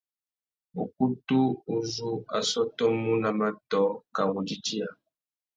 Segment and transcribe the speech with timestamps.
[0.83, 1.41] Ukutu
[1.75, 4.87] uzú a sôtômú nà matōh kā wô didiya.